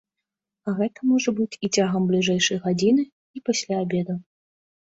[0.69, 3.07] А гэта можа быць і цягам бліжэйшай гадзіны,
[3.39, 4.21] і пасля абеду.